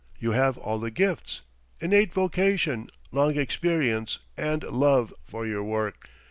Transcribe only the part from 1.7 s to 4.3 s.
innate vocation, long experience,